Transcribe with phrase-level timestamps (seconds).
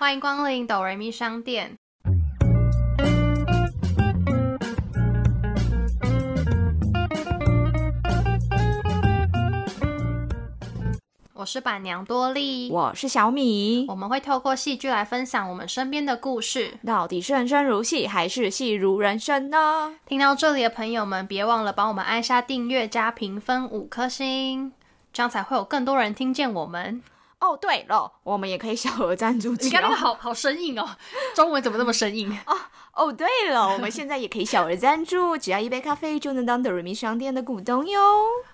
[0.00, 1.76] 欢迎光临哆瑞咪商店。
[11.34, 13.86] 我是板娘多莉，我是小米。
[13.88, 16.78] 我们会透过戏剧来分享我们身边的故事。
[16.86, 19.96] 到底是人生如戏，还是戏如人生呢？
[20.06, 24.70] 听到这里的朋友们，别忘了帮我们按下订阅加评分五颗星，
[25.12, 27.02] 这样才会有更多人听见我们。
[27.40, 29.54] 哦，对了，我们也可以小额赞助。
[29.54, 30.96] 你看那个好好生硬哦，
[31.34, 32.70] 中文怎么那么生硬啊？
[32.98, 38.00] 哦，对了，我们现在也可以小额赞助，只要一杯咖啡就能当德瑞米商店的股东哟。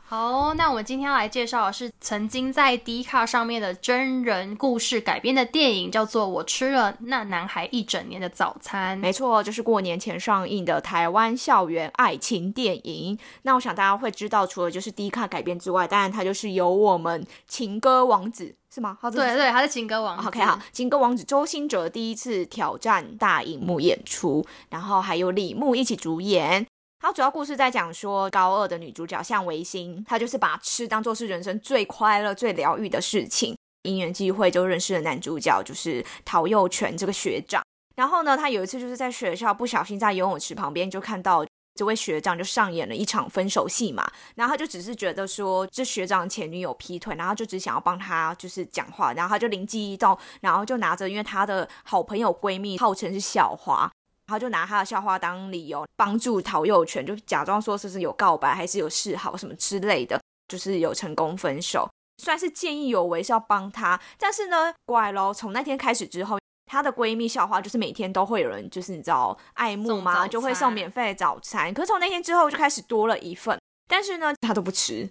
[0.06, 8.98] 好，那我们今天要来介绍的是曾经在 D 卡上面的真人故事改编的电影，叫做《我吃了那男孩一整年的早餐》。
[9.00, 13.18] 没错，就是过年前上映的台湾校园爱情电影。
[13.42, 18.98] 那我想大家会知道，除了就是 D 卡改编之外，当然它就是由我们情歌王子是吗？
[19.02, 20.28] 对对，他是情歌王子。
[20.28, 24.33] OK，好，情歌王子周星哲第一次挑战大荧幕演出，
[24.70, 26.66] 然后还有李牧一起主演。
[27.00, 33.54] 它主要故事在讲说，高二的女主角向维新，她就是把吃当做是人生最快乐、最疗愈的事情。
[33.82, 37.62] 因缘际会就认识了男主角，就是陶佑全这个学长。
[37.96, 44.10] 然后呢，他有一次就是在学校不小心在游泳池旁边就看到这位学长就上演了一场分手戏嘛。
[44.36, 53.90] 然后他就只是觉得说这学长前女友劈腿，然后就只想要帮他就是讲话，然后他就灵机一动，然后就拿着因为他的好朋友闺蜜号称是小华。
[54.26, 61.88] 然后就拿他的校花当理由，帮助陶幼全，就假装说是是有告白，还是有示好什么之类的，就是有成功分手，
[62.22, 64.00] 算是见义勇为是要帮他。
[64.18, 71.74] 但是呢，怪咯，从那天开始之后，她的闺蜜校花就是每天都会有人，就是你知道爱慕嘛，就会送免费早餐。
[71.74, 75.06] 可是从那天之后就开始多了一份，但是呢，她都不吃，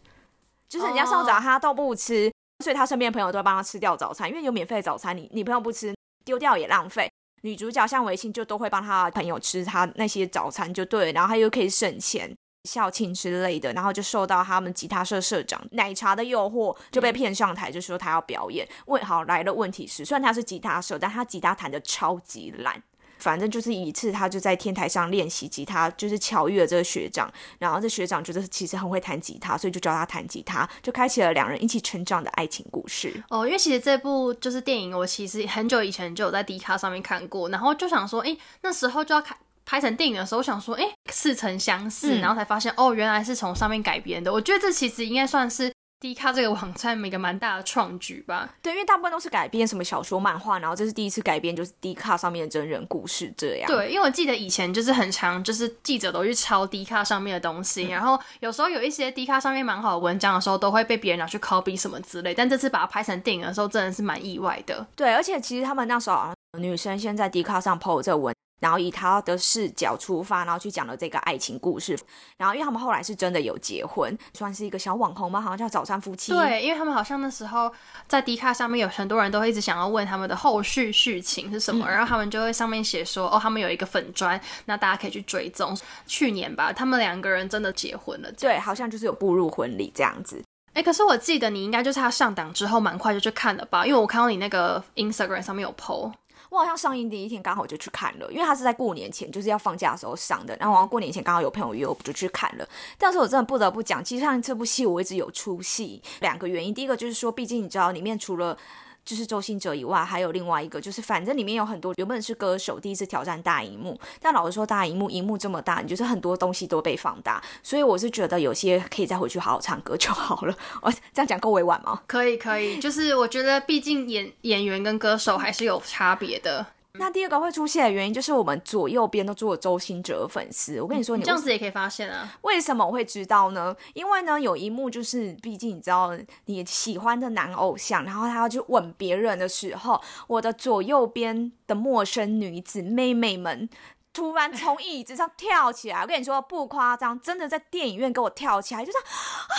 [0.67, 2.33] 就是人家送早餐她都不吃，
[2.63, 7.07] 所以她身边的朋友都会帮她吃掉早餐，因为有免费早餐，你你朋友不吃，丢掉也浪费。
[7.43, 12.33] 女主角像维信就都会帮她朋友吃她那些早餐就对，然后她又可以省钱、
[12.63, 18.67] 校庆之类的，然后就受到他们吉他社社长奶茶的诱惑，就被骗上台，就说她要表演。
[18.85, 22.81] 问好来了，问题是虽然她是吉他社，但她吉他弹的超级烂。
[23.23, 33.23] 反正就是一次，他就在天台上练习吉他，就是巧遇了这个学长，然后这学长觉得其实很会弹吉他，所以就教他弹吉他，就开启了两人一起成长的爱情故事。
[33.29, 44.33] 哦，因为其实这部就是电影，我其实很久以前就有在迪卡上面看过，然后就想说，哎，那时候就要看拍成电影的时候，我想说，哎，似曾相识，然后才发现，哦，原来是从上面改编的。
[44.33, 45.72] 我觉得这其实应该算是。
[46.03, 48.49] D 卡这个网站一个蛮大的创举吧？
[48.61, 53.67] 对，因为大部分都是改编什么小说、漫画，然后这是第一次改编，就是 D 卡上面的真人故事这样。
[53.71, 62.33] 对，因为我记得以前就是很长，就是记者都去抄 D 卡上面的东西，然后有时候有一些 D 卡上面蛮好的文章的时候，都会被别人拿去 copy 什么之类。
[62.33, 64.85] 但这次把它拍成电影的时候，真的是蛮意外的。
[64.97, 68.35] 对，而且其实他们那时候女生先在 D 卡上 po 这个文。
[68.63, 71.99] 然后以他的视角出发，然后去讲了这个爱情故事。
[72.37, 76.31] 然后因为他们后来是真的有结婚，算是一个小网红嘛，好像叫早餐夫妻。
[76.31, 77.69] 对，因为他们好像那时候
[78.07, 85.77] 在 D 卡上面有很多人都会一直想要问他们的后续剧情是什么，然后他们就会上面写说，哦，他们有一个粉砖，那大家可以去追踪。
[86.07, 88.31] 去年吧，他们两个人真的结婚了。
[88.39, 90.41] 对，好像就是有步入婚礼这样子。
[90.71, 93.85] 哎，可是我记得你应该就是他上档之后蛮快就去看了吧？
[93.85, 96.13] 因为我看到你那个 Instagram 上面有 PO。
[96.53, 102.69] 我好像上映第一天刚好就去看了，因为他是在过年前就是要放假的时候上的，然后过年前刚好有朋友约，我就去看了。
[102.97, 108.57] 但是我真的不得不讲，其实上这部戏我一直有出戏，两个原因，第一个就是说，毕竟你知道里面除了。
[109.05, 120.55] 就是周星哲以外，还有另外一个，就是反正里面有很多原本是歌手第一次挑战大荧幕，但老实说，大荧幕荧幕这么大，你就是很多东西都被放大，所以我是觉得有些可以再回去好好唱歌就好了。
[120.81, 122.01] 我这样讲够委婉吗？
[122.07, 126.65] 可以，可以，就是我觉得毕竟演演员跟歌手还是有差别的。
[126.99, 130.79] 那第二个会出现的原因，就是我们左右边都做周星哲粉丝。
[130.79, 132.31] 我跟你说，你这样子也可以发现啊。
[132.41, 133.75] 为什么我会知道呢？
[133.95, 136.15] 因为呢，有一幕就是，毕竟你知道，
[136.45, 143.67] 你喜欢的男偶像，然后他要去吻别人的时候，我的左右边的陌生女子妹妹们
[144.13, 146.01] 突然从椅子上跳起来。
[146.03, 149.57] 我跟你说，不夸张，真的在电影院给我跳起来，就是啊啊，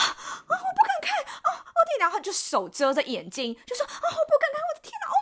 [0.49, 5.15] 我不敢看啊，我天，然后就手遮着眼睛，就说啊，我不敢看，我的天哪！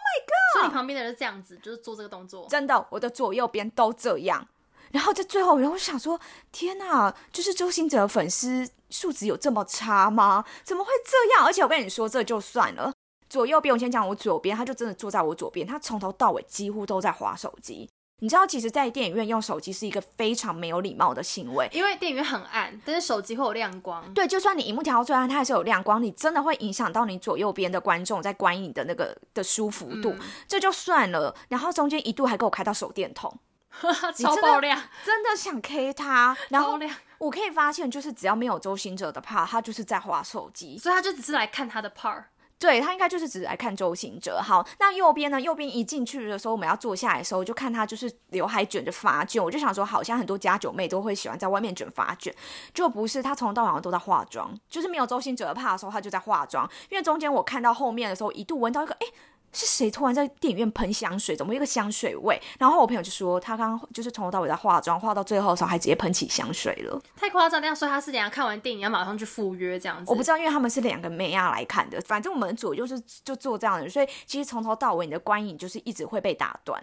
[0.52, 2.46] 所以你旁边的人是这样子，就是做这个动作。
[2.48, 4.46] 真的，我的左右边都这样。
[4.90, 6.20] 然后在最后，然后我想说，
[6.52, 10.44] 天哪，就是周星哲粉丝素质有这么差吗？
[10.62, 11.46] 怎么会这样？
[11.46, 12.92] 而且我跟你说，这就算了，
[13.30, 17.88] 左右边，我先讲我左边，他就真的坐在我左边，他从头到尾几乎都在划手机。
[18.22, 21.68] 你知道，其实，在电影院用手机是一个非常没有礼貌的行为。
[21.72, 24.14] 因为电影院很暗，但是手机会有亮光。
[24.14, 30.14] 对，就算你荧幕调到最暗，它还是有亮光，你真的会影响到你左右边的观众在观影的那个的舒服度，
[30.46, 31.34] 这就算了。
[31.48, 33.36] 然后中间一度还给我开到手电筒，
[34.16, 36.36] 超爆亮，真的想 K 他。
[36.50, 42.22] 然后亮，我可以发现，就是只要没有周星哲的 part，他就是在划手机，所以他就只是来看他的 part。
[42.62, 44.40] 对他应该就是只来看周星哲。
[44.40, 45.40] 好，那右边呢？
[45.40, 52.32] 右边一进去的时候，我们要坐下来的时候，就看他就是刘海卷着发卷，我就想说，好像很多家酒妹都会喜欢在外面卷发卷，
[52.72, 56.70] 就不是他从头到尾都在化妆，就是没有周星哲怕的时候，他就在化妆。
[56.88, 59.06] 因为中间我看到后面的时候，一度闻到一个哎。
[59.52, 61.36] 是谁突然在电影院喷香水？
[61.36, 62.40] 怎么一个香水味？
[62.58, 67.60] 然后我朋友就说，他刚刚就是从头到尾在化妆，化到最后的时候还直接喷起香水了，太夸张。
[67.60, 70.10] 那样说他是等下看完电影要马上去赴约这样子？
[70.10, 72.00] 我不知道，因为他们是两个妹亚来看的。
[72.02, 76.82] 反正我们组就是就做这样的，所以其实从头到尾你的观影就是一直会被打断。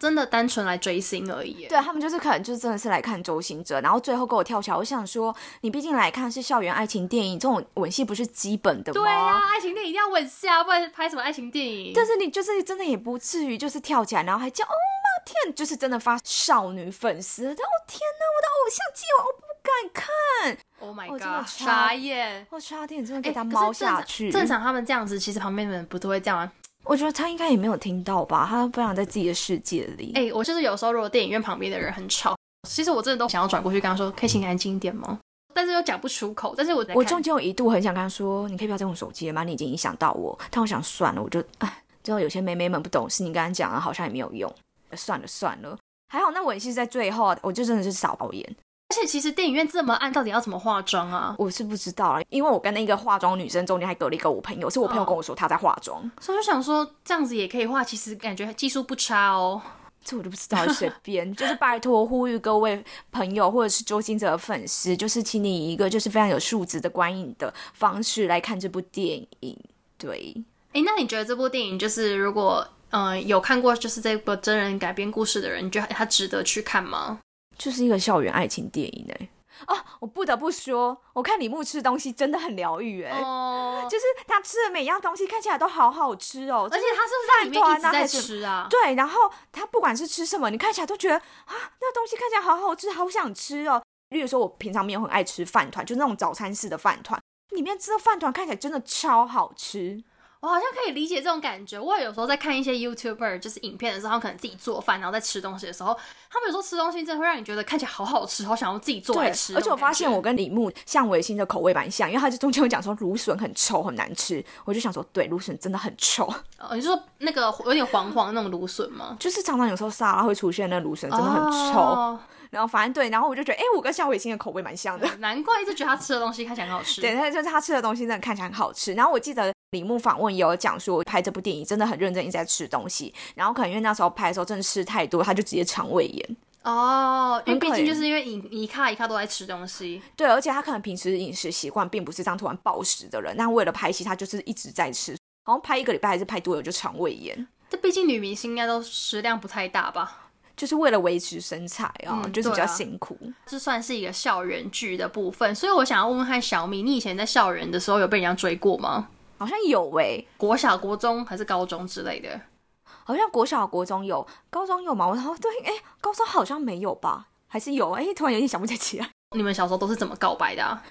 [0.00, 1.66] 真的单纯来追星而已。
[1.68, 4.76] 对他们就是可能就是真的是来看周星哲，然后最后给我跳起来。
[4.76, 9.00] 我想说，你毕竟来看是校园爱情电影，这种吻戏不是基本的吗？
[9.00, 11.92] 对啊，爱情电影一定要吻戏啊，不然拍什么爱情电影？
[11.94, 17.44] 但是你就是真的也不至于就是跳起来，然后还叫哦妈天，就是真的发少女粉丝。
[17.44, 17.54] 哦
[17.86, 20.58] 天哪，我的偶像剧我不敢看。
[20.80, 22.46] Oh my god，傻眼！
[22.48, 24.30] 我差点真的给他猫下去。
[24.32, 26.50] 正常他们这样子，其实旁边的人不都会这样吗？
[26.84, 30.12] 我觉得他应该也没有听到吧，他非常在自己的世界里。
[30.14, 32.36] 哎，我就是有时候如果电影院旁边的人很吵，
[32.68, 35.18] 其实我真的都想要转过去跟他说，可以请安静一点吗？
[35.54, 36.54] 但是又讲不出口。
[36.56, 39.44] 但是我我中间有一度很想跟他说，你可以不要再用手机了吗？
[39.44, 40.36] 你已经影响到我。
[40.50, 44.52] 但我想算了，我就哎，最后有些妹妹们不懂事，你跟他讲了好像也没有用，
[44.94, 45.76] 算了算了。
[46.08, 48.56] 还好那吻戏在最后，我就真的是少导演。
[48.90, 51.36] 而且其实电影院这么暗，到底要怎么化妆啊？
[51.38, 59.62] 我是不知道啊，因为我跟那个化妆女生中间还隔了一个我朋友，是我朋友跟我说她在化妆，所以我就想说这样子也可以画，其实感觉技术不差哦。
[60.02, 62.82] 这我就不知道，随便，就是拜托呼吁各位
[63.12, 69.56] 朋友或者是周星哲的粉丝，就是请你以一个就是非常有素质的观影的方式来看这部电影。
[69.98, 70.34] 对，
[70.72, 77.20] 哎，那你觉得这部电影就是如果嗯有看过就是这部真人改编故事的人，你觉得它值得去看吗？
[77.60, 79.28] 就是一个校园爱情电影哎，
[79.66, 93.82] 哦，我不得不说，我看李牧吃东西真的很疗愈哎，哦，就是他吃的每样东西看起来都好好吃哦，而且他是饭团在吃啊，对，然后他不管是吃什么，你看起来都觉得啊，那东西看起来好好吃，好想吃哦。
[94.08, 97.20] 例如说，我平常没有很爱吃饭团，就那种早餐式的饭团，
[97.50, 100.02] 里面吃的饭团看起来真的超好吃。
[100.40, 101.78] 我好像可以理解这种感觉。
[101.78, 105.94] 我有时候在看一些 YouTuber 就是影片的时候，他们可能自己做饭，然后在吃东西的时候，
[106.30, 109.54] 他们有时候吃东西真的会让你觉得看起来好好吃，好想要自己做来吃。
[109.54, 116.24] 而且我发现我跟李牧向伟星的口味蛮像，因为他就中间有讲说芦笋很臭很难吃，我就想说对，芦笋真的很臭。
[116.58, 119.16] 哦，你说那个有点黄黄那种芦笋吗？
[119.20, 122.18] 就是常常有时候沙拉会出现那芦笋真的很臭。
[122.50, 127.00] 然后反正对，然后我就觉得，哎，我跟夏伟星的口味蛮像的，难怪一直觉得他吃的东西看起来很好吃。
[127.00, 128.94] 对，他就是他吃的东西真的看起来很好吃。
[128.94, 133.14] 然后我记得李牧访问也有讲说，拍这部电影真的很认真，一直在吃东西。
[133.36, 136.36] 然后可能因为那时候拍的时候真的吃太多，他就直接肠胃炎。
[136.64, 140.02] 哦，因为毕竟就是因为一一卡一卡都在吃东西。
[140.16, 147.46] 对，而且他可能平时饮食习惯并不是这样突然暴食的人，那为了拍戏，他就是一直在吃，好像拍一个礼拜还是拍多久就肠胃炎。
[147.70, 150.30] 这毕竟女明星应该都食量不太大吧？
[150.56, 153.16] 就是为了维持身材啊，就是比较辛苦。
[153.46, 159.08] 这算是一个校园剧的部分，所以我想要问问看小米，你以前在校园的时候有被人家追过吗？
[159.40, 162.38] 好像有诶，国小、国中还是高中之类的？
[162.84, 165.08] 好像国小、国中有，高中有吗？
[165.08, 167.28] 我说对，哎，高中好像没有吧？
[167.48, 167.92] 还是有？
[167.92, 169.08] 哎，突然有点想不起来。
[169.34, 170.82] 你们小时候都是怎么告白的？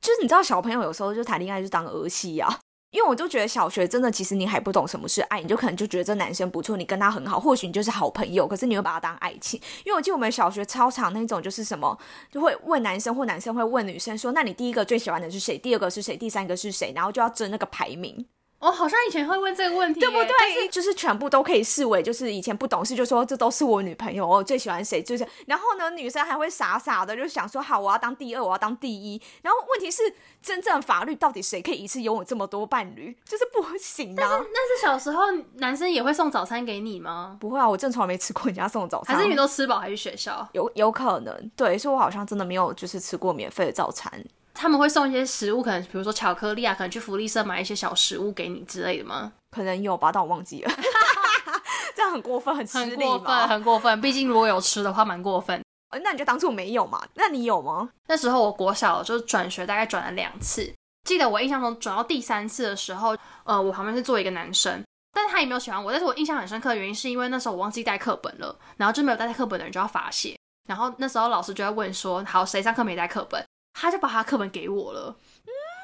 [0.00, 2.60] 就是你知道，小朋友有时候就谈恋爱就当儿戏啊。
[2.92, 9.60] 因为我就觉得小学真的，其实你还不懂什么是爱，你就可能就觉得这男生不错，你跟他很好，或许你就是好朋友，可是你会把他当爱情。
[9.84, 11.98] 因为我记得我们小学操场那种就是什么，
[12.30, 15.58] 就会问男生或男生会问女生说，那你第一个最喜欢的是谁？
[15.58, 16.16] 第二个是谁？
[16.16, 16.92] 第三个是谁？
[16.94, 18.26] 然后就要争那个排名。
[18.58, 20.68] 哦，好像以前会问这个问题，对不对？
[20.70, 25.26] 就是全部都可以视为，就是以前不懂事就说这都是我女朋友，我最喜欢谁，就是。
[25.46, 29.20] 然后呢，女生还会傻傻的就想说，好，我要当第二，我要当第一。
[29.42, 30.02] 然后问题是，
[30.42, 33.14] 真正法律到底谁可以一次拥有这么多伴侣？
[33.26, 34.14] 就是不行啊。
[34.16, 35.24] 但是那是小时候，
[35.56, 37.36] 男生也会送早餐给你吗？
[37.38, 39.14] 不会啊，我正从来没吃过人家送早餐。
[39.14, 40.48] 还是你都吃饱还去学校？
[40.52, 44.10] 有有可能，对，所以我好像真的没有就是吃过免费的早餐。
[44.56, 49.32] 他们会送一些食物，可能比如说巧克力啊，可能去福利社买一些小食物给你之类的吗？
[49.50, 50.70] 可能有吧，但我忘记了。
[51.94, 54.00] 这样很过分，很很过分，很过分。
[54.00, 55.62] 毕竟如果有吃的话，蛮过分。
[56.02, 57.02] 那你就当初没有嘛？
[57.14, 57.88] 那你有吗？
[58.08, 60.70] 那时候我国小就是转学，大概转了两次。
[61.04, 64.82] 记得我印象中转到第三次的时候，呃，我旁边是坐一个男生，
[65.14, 65.90] 但但是他也没有喜欢我。
[65.90, 70.36] 但是我印象很深刻的原因是因为那时候我忘记带课本了，然后就没有带课本的人就要罚写。
[70.68, 73.42] 然后那时候老师就在问说，好，谁上课没带课本？
[73.78, 75.14] 他就把他课本给我了，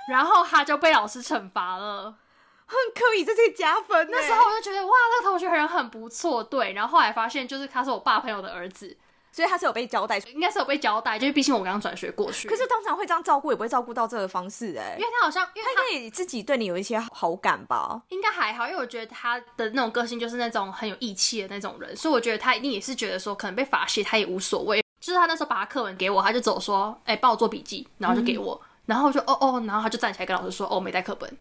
[0.09, 2.17] 然后他就被老师惩罚了。
[2.65, 4.09] 很可以，这是加分。
[4.11, 6.73] 那时候我就觉得哇，这个同学人很不错，对。
[6.73, 8.97] 然后后来发现，就是他是我爸朋友的儿子，
[9.31, 12.49] 所以他是有被交代，应该是有被交代，就是毕竟我刚刚转学过去。
[12.49, 18.01] 可是通常会这样照顾，也不会照顾到这个方式哎，因为他好像，因为他自己对你有一些好感吧？
[18.09, 24.82] 应该还好，因为我觉得他的那种个性就是那种很有义气的那种人，所以我觉得他一定也是觉得说，可能被罚写他也无所谓。
[25.03, 31.39] 就是他那时候把他课文给我，他就走说，哎，帮我做笔记，然后就给我，然后我就哦哦，然后他就站起来跟老师说，哦，没带课本。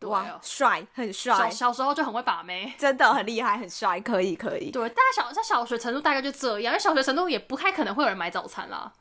[0.00, 1.34] 哇，帅，很帅。
[1.34, 4.70] 小小时候就很会把妹，真的很厉害，很帅，可以可以。
[4.70, 8.92] 对，大家小在小学程度大概就这样，因为小学程度也不太可能会有人买早餐啦。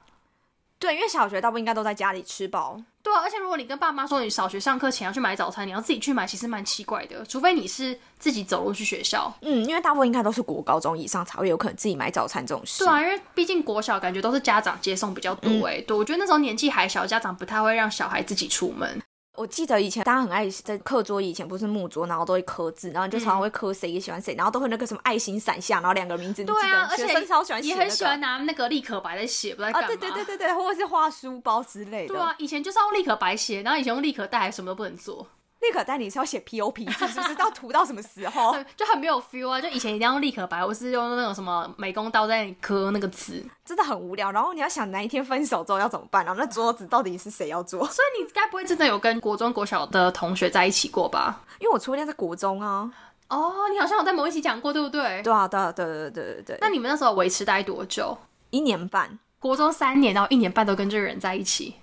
[0.86, 2.80] 对，因为小学大部分应该都在家里吃饱。
[3.02, 7.26] 对啊，而且如果你跟爸妈说你小学上课前要去买早餐，你要自己去买，其实蛮奇怪的。
[7.26, 9.34] 除非你是自己走路去学校。
[9.42, 12.84] 嗯，因为大部分应该都是国高中以上才会有可能自己买早餐这种事。
[12.84, 15.82] 对啊，因为毕竟国小感觉都是家长接送比较多哎。
[15.82, 19.02] 对，我觉得那时候年纪还小，家长不太会让小孩自己出门。
[19.38, 26.44] 我记得以前大家很爱在课桌以前不是木桌，然后都会刻字，然后就常常会刻谁喜欢谁，然后都会那个什么爱心闪下，然后两个名字。
[26.44, 29.88] 对啊，而且超喜欢也很喜欢拿那个立可白来写，不知道干嘛。
[29.88, 32.14] 对对对对对，或者是画书包之类的。
[32.14, 35.28] 对啊，以前就是用立可白写，然后以前用立可带，什么都不能做。
[35.68, 38.56] 立可带你是要写 P O P 字，是不是要涂到什么时候？
[38.76, 39.60] 就很没有 feel 啊！
[39.60, 44.32] 就以前一定要用立可白，我是用那种什么美工刀在刻那个字，真的很无聊。
[44.32, 46.24] 然后你要想哪一天分手之后要怎么办？
[46.26, 47.86] 然后那桌子到底是谁要做？
[47.88, 51.42] 所以你该不会真的有跟国中、国小的同学在一起过吧？
[51.60, 52.92] 因为我初恋在国中啊。
[53.28, 55.22] 哦，你好像有在某一期讲过，对不对？
[55.24, 56.58] 对啊，对啊，对对对对对。
[56.62, 58.16] 那你们那时候维持待多久？
[58.52, 59.18] 一年半。
[59.40, 61.76] 国中三年，然后一年半都跟这个人在一起。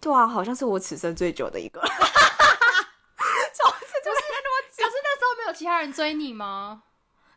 [0.00, 1.82] 对啊，好像是我此生最久的一个。
[5.52, 6.82] 其他人追你吗？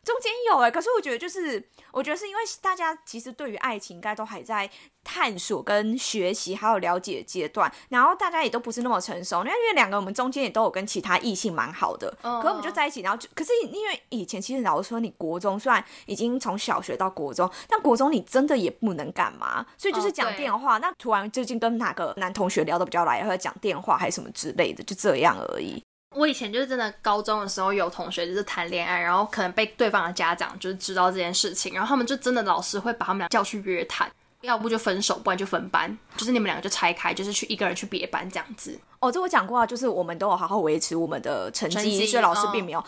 [0.04, 4.68] 中间有哎，可是我觉得就是，我觉得是因为大家其实对于爱情应该都还在
[5.02, 9.42] 探索、跟学习还有了解阶段，然后大家也都不是那么成熟。
[9.44, 20.76] 那因为两个我们中间也都有跟其他异性蛮好的，可我们就在一起，然后就可是因为以前其实老师说，你国中虽然已经从小学到国中，但国中你真的也不能干嘛，所以就是讲电话。
[20.76, 25.82] 那突然最近跟哪个男同学聊的比较来，或者讲电话还是什么之类的，就这样而已。
[26.14, 34.10] 我以前就是真的高中的时候有同学就是谈恋爱，然后可能被对方的家长就是知道这件事情，然后他们就真的老师会把他们俩叫去约谈，
[34.42, 38.78] 要不就分手，不然就分班，就是你们两个就拆开，就是去一个人去别班这样子。
[39.00, 42.84] 哦，这我讲过啊，就是我们都有好好维持我们的成绩，所以老师并没有。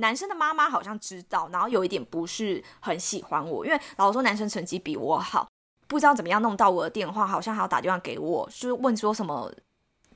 [0.00, 5.46] 男生的妈妈好像知道，然后有一点不是很喜欢我，因为老师说男生成绩比我好，
[5.86, 9.52] 不知道怎么样弄到我的电话，好像还要打电话给我，就是问说什么。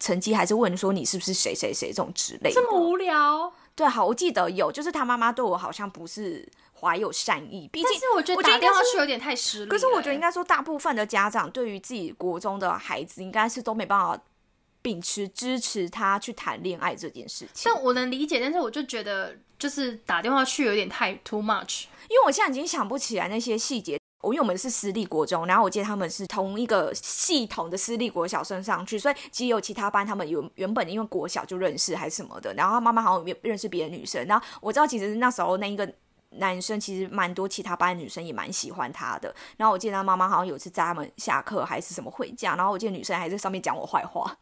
[0.04, 3.50] 成绩还是问说你是不是谁谁谁这种之类的，这么无聊？
[3.74, 6.46] 对，好，我记得有，就是他妈妈对我好像不是
[6.78, 9.70] 怀有善意，毕竟我觉得打电话去有点太失礼。
[9.70, 14.22] 可是我觉得应该说，大部分的家长对于自己国中的孩子，应该是都没办法
[14.82, 17.72] 秉持支持他去谈恋爱这件事情。
[17.72, 23.98] 但我能理解，但是我就觉得就是打电话去有点太 too much，因为我现在已经想不起来那些细节。
[24.24, 35.88] 我因为我们是私立国中，然后我记得他们是同一个系统的私立国小升上去，所以其实有其他班他们有原本因为国小就认识还是什么的，然后他妈妈好像也认识别的女生，然后我知道其实那时候那一个
[36.30, 44.36] 男生其实蛮多其他班女生也蛮喜欢他的，然后我记得他妈妈好像有次在他们下课还是什么回家，然后我记得女生还在上面讲我坏话。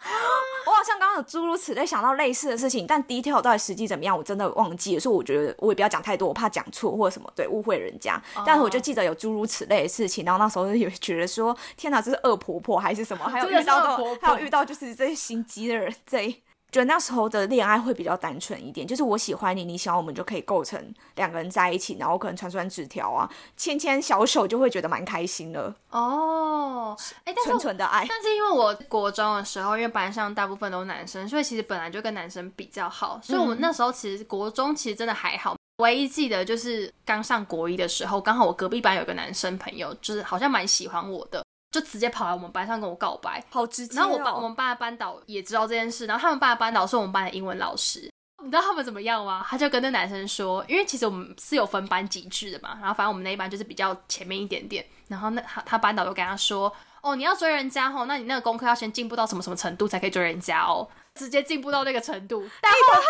[0.66, 5.00] 我好像刚刚有诸如此类想到类似的事情，但 detail 到底实际怎么样，我真的忘记了。
[5.00, 8.20] 所以我觉得我也不要讲太多，我怕讲错或者什么，对误会人家。
[8.46, 13.24] 但是我就记得有诸如此类的事情，然后那时候有觉得说，天哪，这是恶婆婆还是什么？
[13.28, 16.42] 还有遇到还有遇到就是这些心机的人这。
[16.70, 26.96] 觉得那时候的恋爱会比较单纯一点，就是我喜欢你，你喜欢我们就可以构成两个人在一起，然后可能传传纸条啊，牵牵小手就会觉得蛮开心的哦。
[27.24, 28.04] 哎，纯纯的爱。
[28.08, 35.56] 但是因为我国中的时候，因为班上大部分都是男生，所以其实本来就跟男生比较好，所以我们那时候其实国中其实真的还好。
[35.78, 41.42] 唯一记得就是刚上国一的时候，刚好我隔壁班有个男生朋友，就是好像蛮喜欢我的。
[41.70, 43.96] 就直接跑来我们班上跟我告白，好直接。
[43.96, 48.10] 然后我班我们班的班导也知道这件事，然后他们班的班导是我们班的英文老师。
[48.42, 49.44] 你知道他们怎么样吗？
[49.48, 54.86] 他就跟那男生说，因为其实我们是有分班级制的嘛，然后反正我们那一班就是比较前面一点点。
[55.08, 56.72] 然后那他他班导就跟他说，
[57.02, 62.48] 哦，你要追人家哦，那你那个功课要先进步到什么什么程度才可以追人家哦，直接进步到那个程度。
[62.62, 63.02] 但你很认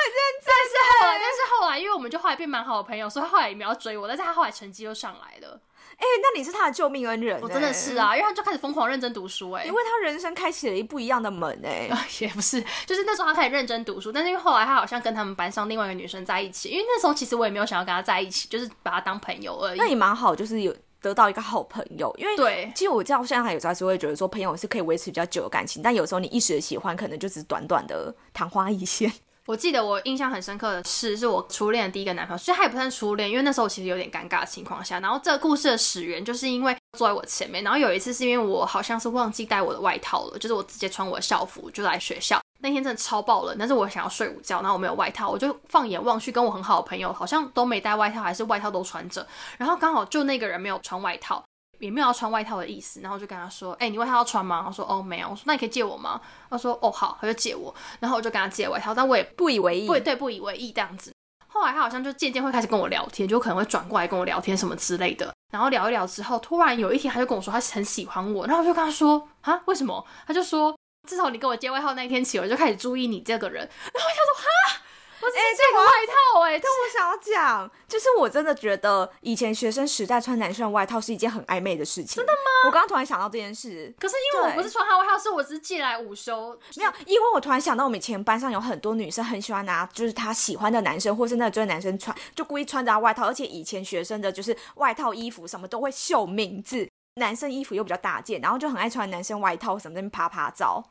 [0.43, 0.49] 真。
[0.49, 5.61] 但是后来，但是后来，因为我们们就后来变蛮好的朋友，所以后来也没有追我，但是他后来成绩又上来了。
[5.99, 11.91] 哎、那你是他的救命恩人、我真的是，啊，因为他就开始疯狂认真读书、哎你，为他人生开启了一不一样的门哎、
[12.21, 19.87] 也不是，就是那时候他开始认真读书，但是因为后来他好像跟他们班上另外一个女生在一起，因为那时候其实我也没有想要跟他在一起，就是把他当朋友而已那。
[19.87, 29.13] 也蛮好，就是有得到一个好朋友，因为对，其实我知道现在还有时候还是会觉得说，朋友是可以维持比较久的感情，但有时候你一时的喜欢，可能就只是短短的昙花一现。
[29.49, 35.01] 我记得我印象很深刻的是，是我初恋的第一个男朋友，所以他也不算初恋，因为那时候我其实有点尴尬的情况下。
[35.01, 42.39] 然后这个故事的始源就是因为坐在我前面，然后有一次是因为我好像是忘记带我的外套了，就是我直接穿我的校服就来学校。
[42.61, 49.27] 那天真的超爆冷，但是我想要睡午觉，然后我没有外套，我就放眼望去，跟我很好的朋友好像都没带外套，还是外套都穿着，
[49.57, 51.43] 然后刚好就那个人没有穿外套。
[51.79, 56.21] 也没有要穿外套的意思，然后我就跟他说：“哎、你外套要穿吗？”他说：“哦，没有。”我说：“那你可以借我吗？”
[56.51, 61.13] 他说：“哦，好。”他就借我，然后我就跟他借外套，但我也不以为意，不对不以为意这样子。
[61.47, 65.33] 后来他好像就渐渐会开始跟我聊天，就可能会转过来跟我聊天什么之类的。
[65.53, 70.05] 然后聊一聊之后，突然有一天他就跟我说他很喜欢我，然后我就跟他说啊为什么？
[70.27, 70.77] 他就说
[71.09, 73.67] 自从你跟我借外套那一天起，我就开始注意你这个人。
[73.67, 74.83] 然后我想说哈，
[75.21, 82.17] 我只是借个外套哎、但我想要讲，就是我真的觉得以前学生时代穿男生的外套是一件很暧昧的事情。
[82.17, 82.69] 真的吗？
[82.69, 96.89] 我刚刚突然想到这件事，可是因为我不是穿他外套，是我只是借来午休，没有，因为我突然想到，我们以前班上有很多女生很喜欢拿，就是她喜欢的男生或是那个追的男生穿，就故意穿着他外套，而且以前学生的就是外套衣服什么都会绣名字。
[97.17, 100.85] 男生衣服又比较大件，然后就很爱穿男生外套什么在那边啪啪照。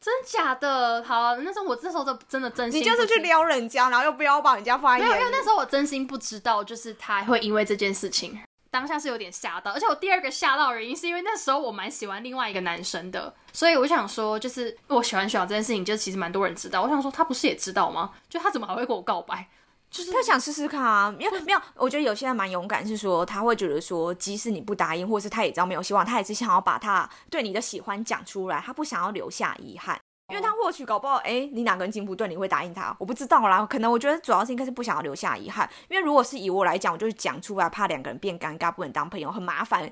[0.00, 1.02] 真假的？
[1.02, 5.26] 好，那时候我那时候都真的真心你就是去撩人家，然后又不要把人家发现没有，因。
[5.26, 8.40] 为那时候我真心不知道，就是他会因为这件事情，
[8.70, 9.72] 当下是有点吓到。
[9.72, 16.80] 而且我第二个吓到的原因是因为那时候我蛮喜欢另外一个男生的，所以我想说，就是我喜欢学长这件事情，就其实蛮多人知道。
[16.80, 18.10] 我想说，他不是也知道吗？
[18.28, 19.46] 就他怎么还会跟我告白？
[19.90, 29.98] 就是他想试试看啊，没有没有，我觉得有些人蛮勇敢，是说他会觉得说，即使你不答应，或是他也知道没有希望，他也是想要把他对你的喜欢讲出来，他不想要留下遗憾。
[30.28, 32.94] 因为他或许搞不好，哎、你哪根筋不对，你会答应他？
[33.00, 35.68] 我不知道啦，可能我觉得主要是应该是不想要留下遗憾。
[35.88, 39.90] 因为如果是以我来讲，我就是讲出来，怕两个人变尴尬，不能当朋友，很麻烦。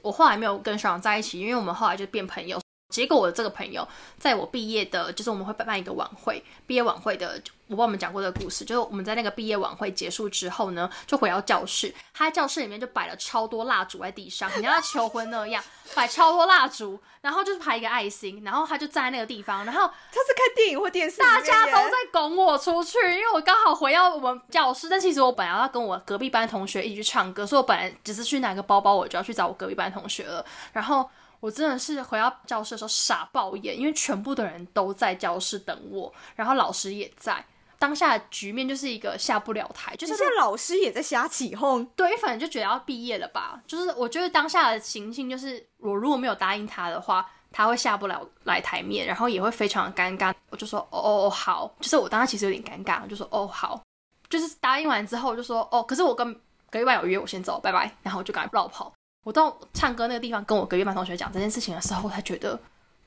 [0.00, 2.63] 我后来没有跟学长在一起，因为我们后来就变朋友。
[2.90, 3.86] 结果我的这个朋友，
[4.18, 30.44] 在我毕业的，就是我们会办一个晚会，毕业晚会的，我帮我们讲过这个故事，就是我们在那个毕业晚会结束之后呢，就回到教室，他在教室里面就摆了超多蜡烛在地上，你像他求婚那样，摆超多蜡烛，然后就是排一个爱心，然后他就站在那个地方，然后他是看电影或电视，大家都在拱我出去，因为我刚好回到我们教室，但其实我本来要跟我隔壁班同学一起去唱歌，所以我本来只是去拿个包包，我就要去找我隔壁班同学了。
[30.72, 31.08] 然后
[31.44, 37.44] 我真的是回到教室的时候傻爆眼，因为全部的人都在教室等我，然后老师也在。
[37.78, 41.84] 当下的局面就是一个下不了台，就就是是老师也在瞎起哄。
[41.94, 43.60] 对，反正就觉得要毕业了吧。
[43.66, 50.32] 就是我觉得当下的情境就是，我如果没有答应他的话，他会下不了来台面，然后也会非常的尴尬。
[50.48, 53.82] 我就说哦哦哦好，就是我当时其实有点尴尬，我就说哦好，
[54.30, 56.32] 就是答应完之后就说哦，可是我跟
[56.70, 57.94] 隔壁班有约，我先走，拜拜。
[58.02, 58.90] 然后我就赶快绕跑。
[59.24, 62.58] 我到唱歌那个地方跟我隔壁班同学讲这件事情的时候，我才觉得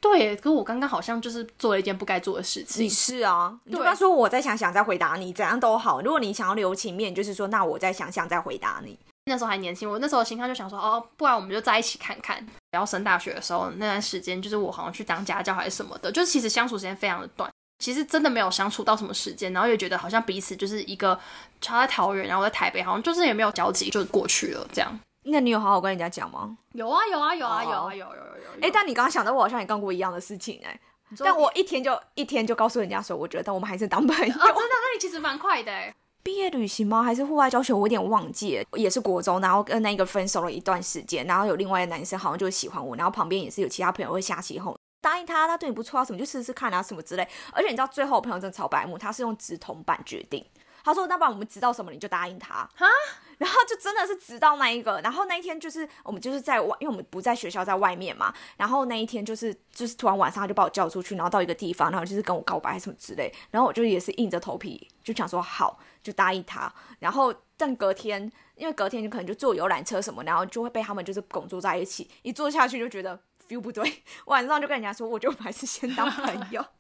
[0.02, 2.90] 对，可是我刚刚好像就是做了一件不该做的事情你。
[2.90, 6.02] 是啊，你就对跟他说我再想想再回答你，怎样都好。
[6.02, 8.98] 如果你想要留情面，就是说那我再想想再回答你。
[9.26, 12.46] 那时候还年轻，我那时候心态就想说，哦，不然我们就在一起看看。
[12.72, 21.20] 然后升大学的时候，那段时间就是我好像去当家教还是什么的，就是其实相处时间非常的短，其实真的没有相处到什么时间，然后也觉得好像彼此就是一个
[21.60, 24.98] 他在桃园，然后我在台北，好像就是也没有交集，就过去了这样。
[25.30, 26.58] 那你有好好跟人家讲吗？
[26.74, 28.68] 有啊有啊有啊哦有啊有有有有。
[28.68, 30.80] 哎、但你刚刚想到我好像也干过一样的事情哎、
[31.20, 34.34] 但我一天就一天就告诉人家说，我觉得我们还是当朋友。
[34.34, 35.94] 哦， 真的，那你其实蛮快的哎。
[36.24, 37.02] 毕业旅行吗？
[37.02, 37.72] 还是户外教学？
[37.74, 47.26] 我有点忘记了，也是国中，然后跟那个分手了一段时间，然后有另外的男生好像就喜欢我，然后旁边也是有其他朋友会瞎起哄，答应他，他对你不错啊，什么就试试看啊，什么之类。
[47.54, 50.46] 而且你知道最后我朋友真的超白目，他是用直筒版决定，
[50.84, 52.86] 他说那不然我们知道什么你就答应他哈。
[53.38, 58.34] 然后就真的是直到那一个，然后那一天就是我们就是在外，因为我们不在学校，在外面嘛。
[58.58, 63.32] 然后那一天就是就是突然晚上他就把我叫出去，然后到一个地方，然后就是跟我告白什么之类。
[63.52, 66.74] 然后我就也是硬着头皮就想说好，就答应他。
[67.00, 76.66] 然后但隔天，因为隔天就可能就坐游览车什么，然后就会被他们就是拱坐在一起，一坐下去就觉得 feel 不对，晚上就跟人家说，我觉得我们还是先当朋友。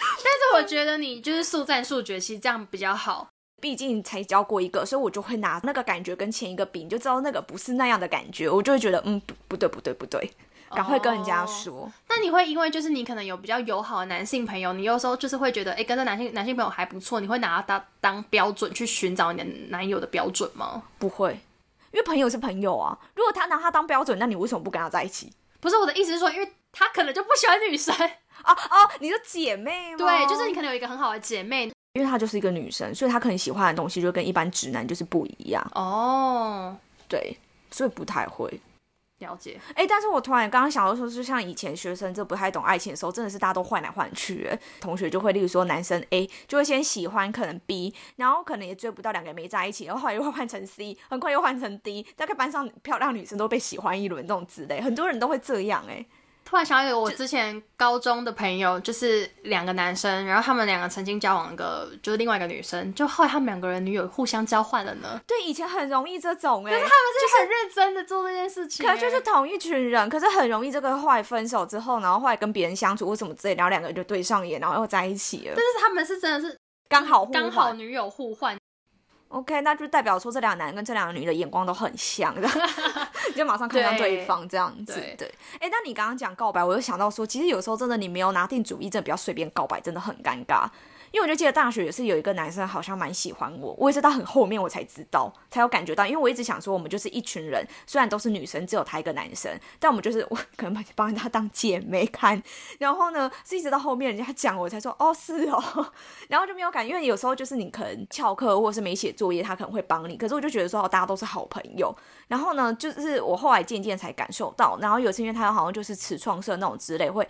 [0.00, 3.30] 但是我觉得你就是速战速决，其实这样比较好。
[3.60, 10.30] 毕竟才交过一个，所以我就会拿那个感觉跟前一个比，你就知道那个不是那样的感觉，我就会觉得嗯不不对不对不对。
[10.70, 11.90] 赶快跟人家说。
[12.10, 20.82] 那你会因为就是你可能有比较友好的男性朋友，你有时候就是会觉得，哎，跟这男性男性朋友还不错，你会拿他当当标准去寻找你的男友的标准吗？
[20.98, 21.32] 不会，
[21.90, 22.98] 因为朋友是朋友啊。
[23.14, 25.32] 如果他拿他当标准，那你为什么不跟他在一起？
[25.58, 27.94] 不是我的意思是说，因为他可能就不喜欢女生
[28.42, 29.96] 啊 哦，你的姐妹吗？
[29.96, 36.76] 对，就是你可能有一个很好的姐妹，因为她就是一个女生，所以她可能喜欢的东西就跟一般直男就是不一样哦。
[37.08, 37.36] 对，
[37.72, 38.60] 所以不太会。
[39.18, 44.48] 了解，哎，但是我突然刚刚想到说，就像以前学生这不太懂爱情的时候，真的是大家都换来换去，
[44.80, 56.06] 同学就会，例如说男生 A 就会先喜欢可能 B，然后可能也追不到，两个人没在一起，然后后来又会换成 C，很快又换成 D，大概班上漂亮女生都被喜欢一轮这种之类，很多人都会这样，哎。
[56.48, 65.20] 突然想到，我之前高中的朋友就是两个男生，然后他们两个曾经交往一个，就是另外一个女生，就后来他们两个人女友互相交换了呢。
[65.26, 75.54] 对，以前很容易这种哎，可是他们是很认真的做这件事情，可就是同一群人，可是很容易这个后来分手之后，然后后来跟别人相处或什么之类，然后两个人就对上眼，然后又在一起了。
[75.54, 76.58] 但是他们是真的是
[76.88, 78.56] 刚好刚好女友互换。
[79.28, 82.34] OK，那就代表说这两个男跟这两个女的眼光都很像，
[83.36, 84.94] 就马上看向对方这样子。
[85.18, 90.66] 对，哎，那你刚刚讲告白，我又想到说，其实有时候真的你没有拿定主意，真的不要随便告白，真的很尴尬。
[91.10, 96.04] 因为我就记得大学也是有一个男生好像蛮喜欢我，我也是到很后面我才知道，才有感觉到。
[96.04, 102.42] 因为我一直想说我们就是一群人，虽然都是女生，只有他一个男生，但我们就是我可能把帮他当姐妹看。
[102.78, 105.92] 然后呢，是一直到后面人家讲我才说哦是哦，
[106.28, 106.86] 然后就没有感。
[106.86, 110.16] 因为有时候就是你可能翘课或者是没写作业，他可能会帮你。
[110.16, 111.94] 可是我就觉得说大家都是好朋友。
[112.28, 117.26] 然后呢，就是我后来渐渐才感受到，然后有次因为他好像就是词创社那种之类会。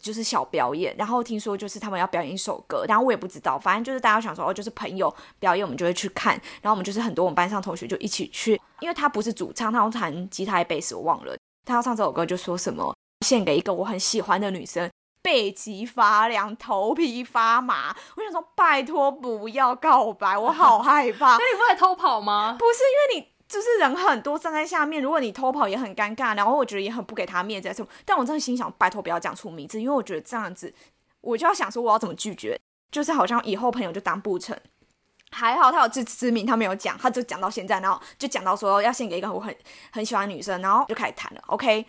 [0.00, 12.94] 就是小表演，然后听说就是他们要表演一首歌，然后我也不知道，反正就是大家想说哦，就是朋友表演，我们就会去看，然后我们就是很多我们班上同学就一起去，因为他不是主唱，他要弹吉他、贝斯，我忘了，他要唱这首歌就说什么
[13.26, 14.90] 献给一个我很喜欢的女生，
[15.22, 21.36] 背脊发凉，头皮发麻，我想说拜托不要告白，我好害怕。
[21.38, 22.56] 那你不会偷跑吗？
[22.58, 23.39] 不是，因为你。
[23.50, 27.68] 就是人很多站在下面，如果你偷跑也很尴尬，然后我觉得也很不给他面子。
[28.04, 30.72] 但我真的心想，拜托不要讲出名字，因为我觉得这样子，
[31.20, 32.56] 我就要想说我要怎么拒绝，
[32.92, 34.56] 就是好像以后朋友就当不成。
[35.32, 39.52] 还好他有自知之明，他没有讲，他就讲到现在，然后就讲到说要献给一个我很
[39.90, 41.42] 很喜欢的女生，然后就开始谈了。
[41.48, 41.84] OK。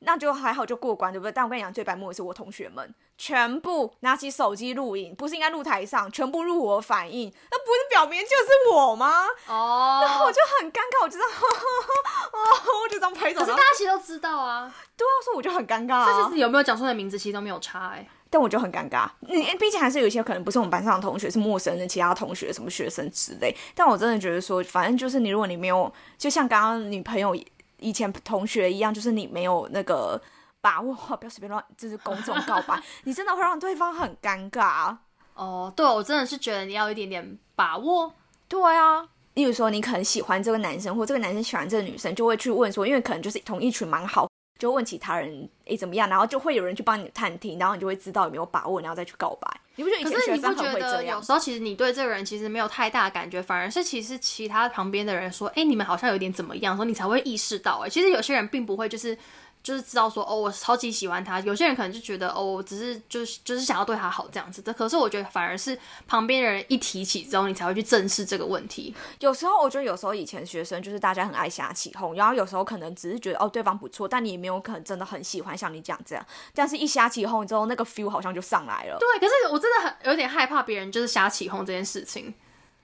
[0.00, 1.32] 那就还好，就过关，对不对？
[1.32, 9.24] 但我跟你讲，最白目的是我同学们，全部拿起手机录影，不是应该录台上，全部录我反应，那不是表明就是我吗？
[9.48, 13.40] 哦，然后我就很尴尬，我就这样， 哦，我就这样拍走。
[13.40, 16.06] 可是大家其实都知道啊，对啊，所以我就很尴尬。
[16.06, 18.08] 这其实有没有讲出来的名字，其实都没有差哎。
[18.30, 23.56] 但我就很尴尬，你毕竟还是有一些可能不是我们班上的同学，是陌生人，其他同学什么学生之类。
[23.74, 27.34] 但我真的觉得说，反正就是你，如果你没有，就像刚刚女朋友。
[27.78, 30.20] 以前同学一样，就是你没有那个
[30.60, 34.96] 把握，不要随便乱，就是公众告白，你真的会让对方很尴尬。
[35.34, 38.12] 哦，对，我真的是觉得你要一点点把握。
[38.48, 44.27] 对啊，例如说你可能喜欢这个男生，或这个男生喜欢这个女生，就会去问说，因为可能就是同一群蛮好。
[44.58, 49.48] 就问其他人诶怎么样，然后就会有人去帮你探听，然后你就会知道有没有把握，然后再去告白。
[49.76, 51.18] 你不觉得以前学生很会这样？
[51.18, 57.82] 有时候其实你对这个人其实没有太大感觉，反而是其实其他旁边的人说，哎，你们好像有点怎么样，说你才会意识到。
[57.84, 59.16] 哎，其实有些人并不会就是。
[59.62, 61.40] 就是知道说哦，我超级喜欢他。
[61.40, 64.72] 有些人可能就觉得哦，我只是就是就是想要对他好这样子的。
[64.72, 68.94] 可是我觉得反而是旁边的人一提起之后，你才会去正视这个问题。
[69.20, 76.24] 有时候我觉得有时候以前学生就是大家很爱瞎起哄，然后有时候可能只是觉得哦对方不错，但你也没有可能真的很喜欢像你讲这样。
[76.54, 78.96] 但是一瞎起哄之后，那个 feel 好像就上来了。
[78.98, 82.34] 对，可是我真的很有点害怕别人就是瞎起哄这件事情，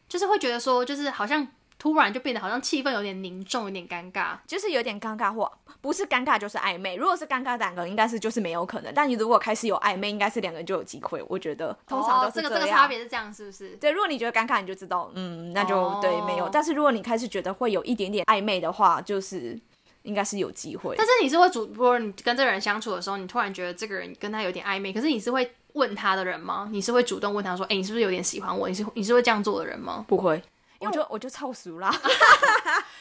[0.09, 1.49] 就是会觉得说就是好像。
[1.85, 6.97] 突然就变得好像气氛有点凝重，有点尴尬，就是有点尴尬，或不是尴尬就是暧昧。
[6.97, 8.90] 如果是尴尬两个，应该是就是没有可能。
[8.94, 11.23] 但你如果开始有暧昧，应该是两个人就有机会。
[11.29, 13.77] 我觉得通常都是这个这个差别是这样，是不是？
[13.77, 16.49] 对，如果你觉得尴尬，你就知道，嗯，那就对没有。
[16.49, 19.61] 但是如果你开始觉得会有一点点暧昧的话，就是
[20.05, 20.94] 应该是有机会。
[20.97, 26.66] 但是你是会主，播你跟这个人相处的时候，你突然觉得这个人跟他有点暧昧，可是你是会问他的人吗？
[26.73, 28.66] 你是会主动问他说，哎，你是不是有点喜欢我？
[28.70, 30.03] 你是你是会这样做的人吗？
[30.09, 30.42] 不会。
[30.87, 31.90] 我就我就超熟啦，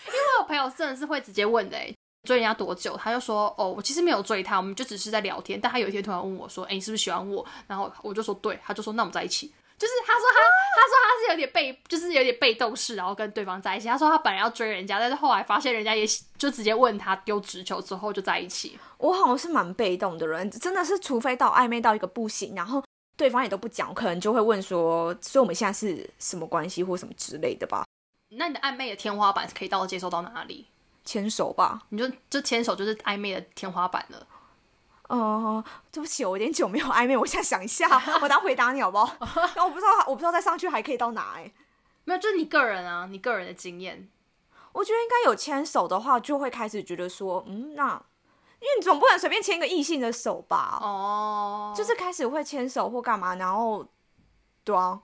[0.08, 1.94] 因为我朋友真的是会直接问的，哎，
[2.24, 2.98] 追人家多久？
[2.98, 5.60] 他就说，哦，我其实没有追他，我们就只是在聊天。
[5.60, 7.46] 但他有一天突然问我说，哎，你是不是喜欢我？
[7.68, 9.54] 然后我就说对，他就说那我们在一起。
[9.76, 13.88] 就是他说他他说他是有点被，就是有点被动式，然后跟对方在一起。
[13.88, 16.06] 他说他本来要追人家，但是后来发现人家也
[16.38, 18.80] 就直接问他丢直球之后就在一起。
[19.00, 22.82] 我好像是蛮被动的人，真的是除非到暧昧到一个不行，然后。
[23.16, 27.86] 对方也都不讲，可能就会问说：“所以我们现在是什么关系，或什么之类的吧？”
[28.36, 30.68] 那你的暧昧的天花板可以到接受到哪里？
[31.06, 34.28] 牵手吧，你就就牵手就是暧昧的天花板了。
[35.10, 37.88] 呃，对不起，我有点久没有暧昧，我现在想一下，
[38.22, 39.16] 我当回答你好不好？
[39.54, 41.52] 然后我不知道，我不知道再上去还可以到哪哎、
[42.06, 44.08] 没有，就是你个人啊，你个人的经验。
[44.72, 48.02] 我觉得应该有牵手的话，就会开始觉得说，嗯，那
[48.64, 50.80] 因为你总不能随便牵一个异性的手吧？
[50.82, 53.86] 哦，就是开始会牵手或干嘛，然后
[54.64, 55.02] 对啊，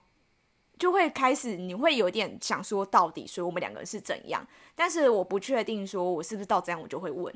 [0.78, 4.46] 就会开始你会有点想说到底，所以我们两个人是怎样？
[4.74, 7.34] 但是我不确定说我是不是到这样，我就会问，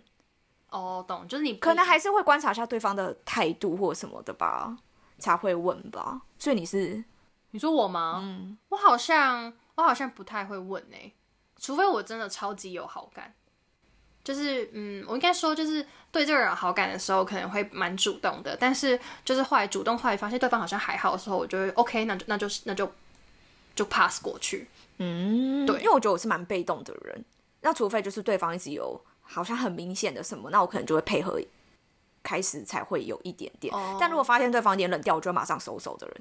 [0.71, 4.79] 哦，懂，就是你可能还是会观察一下对方的态度或什么的吧，
[5.19, 6.23] 才会问吧。
[6.39, 7.05] 所以你是
[7.51, 8.21] 你说我吗？
[8.25, 11.15] 嗯，我好像我好像不太会问诶、
[11.59, 13.35] 除非我真的超级有好感。
[14.25, 18.57] 就是嗯，我应该说就是对这个人有好感的时候，可能会蛮主动的。
[18.59, 22.91] 但是就是后来主动，后来发现对方好像还好的时候，我就会 OK，那就那就那就
[23.77, 24.67] 就 pass 过去。
[24.97, 27.25] 嗯，对因为我觉得我是蛮被动的人，
[27.61, 31.39] 那除非就是对方一直有好像很明显的什么，那我可能就会配合。
[32.27, 36.17] 开始才会有一点点哦但如果发现对方有点冷掉，我就会马上收手的人。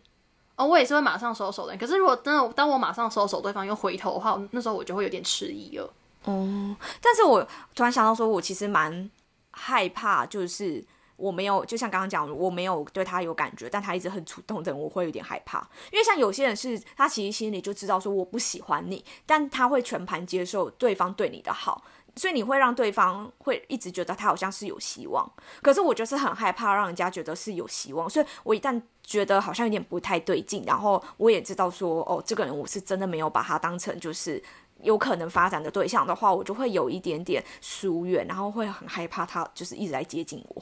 [0.57, 1.79] 哦，我也是会马上收手的人。
[1.79, 5.89] 可是如果真的当我马上收手，对方又回头的话，那时候我就会有点迟疑了。
[6.25, 9.09] 哦，但是我突然想到，说我其实蛮
[9.51, 10.83] 害怕，就是
[11.17, 15.59] 我没有，就像刚刚讲，我没有对他有感觉，但他一直很主动的，我会有点害怕。
[15.91, 21.83] 因为像有些人是，他其实心里就知道说我不喜欢你，但他会全盘接受对方对你的好，
[22.15, 25.29] 所以你会让对方会一直觉得他好像是有希望。
[25.61, 34.41] 可是我就是很害怕让人家觉得是有希望，所以我一旦觉得好像有点不太对劲，然后我也知道说，哦，这个人我是真的没有把他当成就是。
[34.83, 40.61] 有可能发展的对象的话，我就会有一点点疏远，然后会很害怕他就是一直在接近我。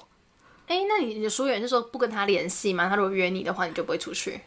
[0.68, 2.88] 哎，那你的疏远是说不跟他联系吗？
[2.88, 4.40] 他如果约你的话，你就不会出去？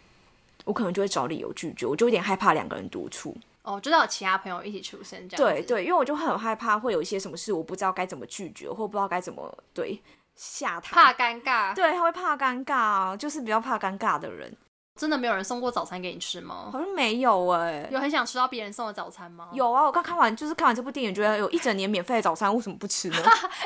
[0.64, 3.36] 我可能就会找理由拒绝，我就有点害怕两个人独处。
[3.62, 5.54] 哦，就是要有其他朋友一起出现这样。
[5.54, 10.00] 对对，因为我就很害怕会有一些什么事，我不知道该怎么拒绝，或不知道该怎么对
[10.34, 11.12] 下怕。
[11.12, 11.74] 尴尬。
[11.74, 14.54] 对，他会怕尴尬，就是比较怕尴尬的人。
[14.96, 16.68] 真的没有人送过早餐给你吃吗？
[16.72, 19.48] 好像没有哎、有很想吃到别人送的早餐吗？。
[19.52, 23.16] 有啊，我刚看完，就是看完这部电影，觉得有一整年免费的早餐，为什么不吃呢？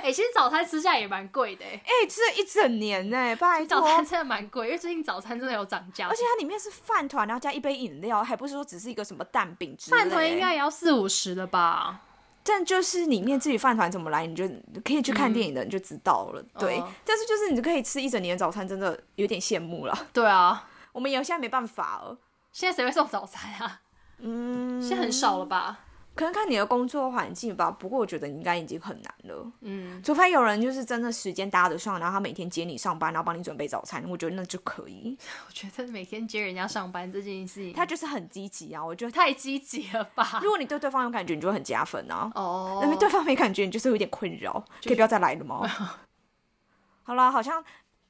[0.03, 3.67] 哎、 其实早餐吃下来也蛮贵的哎，哎、吃了一整年呢、拜托。
[3.67, 9.99] 早餐真的蛮贵，因为最近早餐真的有涨价，而且它里面是饭团，然后加一杯饮料，还不是说只是一个什么蛋饼之类。
[9.99, 12.01] 饭团应该，也要四五十了吧？
[12.43, 14.49] 但就是里面自己饭团怎么来，你就
[14.83, 16.43] 可以去看电影的，你就知道了。
[16.59, 20.07] 对，哦但是就是你就可以吃一整年的早餐，真的有点羡慕了。
[20.15, 20.67] 对啊，
[20.99, 22.19] 我们也现在没办法了，
[22.51, 23.83] 现在谁会送早餐啊？
[24.19, 25.79] 嗯，现在很少了吧？
[26.17, 27.71] 可能看你的工作环境吧。
[27.71, 35.17] 不过我觉得应该已经很难了，嗯，除非有人就是真的时间搭得上，然后他每天接你上班，然后帮你准备早餐，我觉得那就可以。
[35.47, 39.13] 我觉得每天接人家上班这件事情，他就是很积极啊，我觉得。
[39.13, 40.41] 太积极了吧？
[40.43, 42.29] 如果你对对方有感觉，你就会很加分啊。
[42.35, 45.63] 哦，那边对方没感觉，你就是有点困扰，可以不要再来了吗？
[47.05, 47.65] 好啦，好像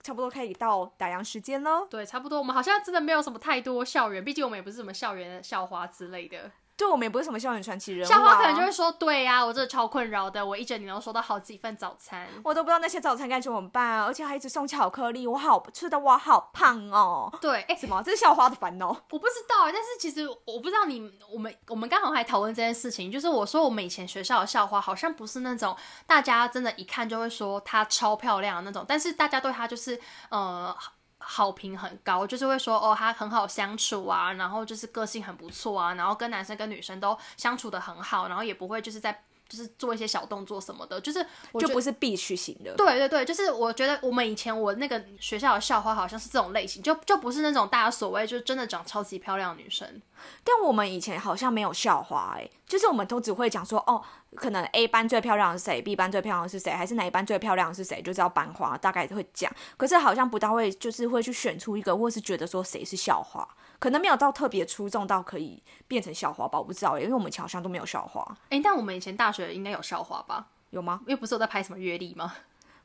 [0.09, 1.87] 差不多可以到打烊时间了。
[1.90, 2.38] 对，差不多。
[2.38, 6.51] 我们好像真的没有什么太多校园，毕竟我们也不是什么校园校花之类的。
[6.79, 12.29] 对我们也不是什么校园传奇人物、啊，校花可能就会说：“对呀、我真的超困扰的，我一整年都收到好几份早餐。
[12.45, 18.01] 我都不知道那些早餐该怎么办、啊，而且还一直送巧克力，我好吃的我好胖哦。”对，哎、什么？
[18.05, 18.88] 这是校花的烦恼。
[19.11, 30.73] 我不知道欸，但是其实我不知道你我们我们刚好还讨论这件事情，就是我说我们以前学校的校花好像不是那种大家真的一看就会说她超漂亮的那种，但是大家对她就是呃
[31.18, 42.74] 好评很高，就是会说哦他很好相处啊，然后就是个性很不错啊，然后跟男生跟女生都相处的很好，然后也不会就是在就是做一些小动作什么的，就是我就不是必须型的。
[42.76, 50.00] 对对对，就是我觉得我们以前我那个学校的校花好像是这种类型，就就不是那种大家所谓就真的长超级漂亮的女生。
[50.44, 54.02] 但我们以前好像没有校花、欸，就是我们都只会讲说，哦，
[54.34, 59.50] 可能 A 班最漂亮的是谁，B 班最漂亮的是谁，还是哪一班最漂亮的是谁，就知道班花，大概会讲。
[59.76, 63.48] 可是好像不大会，就是会去选出一个，或是觉得说谁是校花，
[63.79, 70.49] 可能没有到特别出众到可以变成校花吧，我不知道、欸，因为我们以前好像都没有校花，哎，但我们以前大学应该有校花吧？
[70.71, 71.01] 有吗？
[71.07, 72.35] 因为不是有在拍什么阅历吗？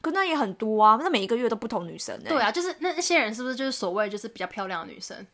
[0.02, 5.26] 可那也很多啊，那每一个月都不同女生、欸，对啊，就是那那些人是不是就是所谓就是比较漂亮的女生？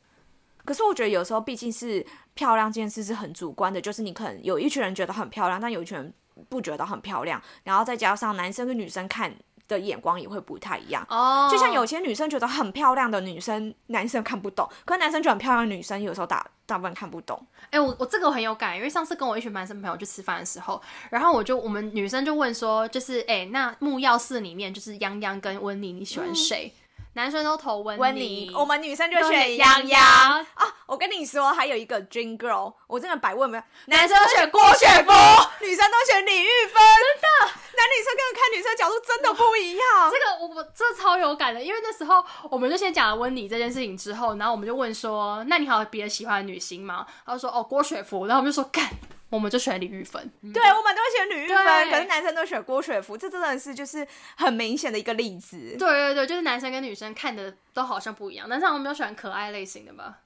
[0.63, 6.13] 可是我觉得有时候毕竟是漂亮这件事是很主观的，就是你可能有一群人觉得很漂亮，但有一群人
[6.47, 9.33] 不觉得很漂亮，然后再加上男生跟女生看
[9.69, 11.05] 的眼光也会不太一样。
[11.07, 17.41] 哦就像有些女生觉得很漂亮的女生，男生看不懂；可是男生觉得很漂亮的女生，有时候大大部分看不懂。
[17.69, 26.73] 哎、我我这个我很有感，因为上次跟我一群男生朋友去吃饭的时候，然后我就我们女生就问说，就是哎、那木曜四里面就是泱泱跟温妮，你喜欢谁？
[27.19, 30.73] 男生都投温温妮妮，，我们女生就都选选泱泱泱泱，啊！
[30.85, 35.11] 我跟你说，还有一个 Dream Girl，我真的百问没有，男生都选郭雪芙，
[35.59, 37.27] 女生都选李玉芬，真的
[37.75, 39.85] 男女生跟看女生角度真的不一样。
[40.09, 47.05] 这个我我这超有感的，因为那时候我们就先讲了温妮这件事情之后，然后我们就问说，那你还有别的喜欢的女星吗？
[47.25, 48.89] 他就说哦郭雪芙，然后我们就说干，
[49.29, 50.21] 我们就选李玉芬。
[50.53, 55.57] 对，我们都会选李玉芬，可是男生都选郭雪芙，这真的是就是很明显的一个例子。
[55.77, 60.19] 对对对，就是男生跟女生看的都好像不一样，男生我们比较喜欢可爱类型的吧。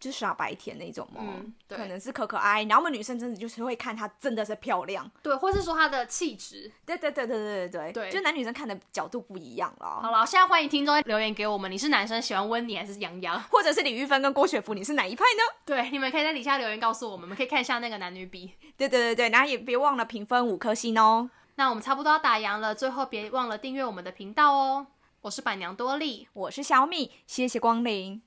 [0.00, 6.72] 就是傻白甜那种嘛，嗯对可能是可可爱，然后我们女生真的就是会看她真的是漂亮，对，或是说她的气质。
[6.86, 10.00] 对对对对对对对就男女生看的角度不一样了。
[10.02, 13.40] 好了，现在欢迎听众留言给我们，你是男生喜欢温妮还是杨洋？
[13.42, 15.60] 或者是李玉芬跟郭雪芙，你是哪一派呢？
[15.66, 18.54] 对，你们可以在底下留言告诉我们，我们可以看一下那个男女比。
[18.78, 21.28] 对对对对，然后也别忘了评分五颗星哦。
[21.56, 24.86] 那我们差不多要打烊了，最后别忘了订阅我们的频道哦。
[25.20, 28.22] 我是板娘多莉，我是小米，谢谢光临。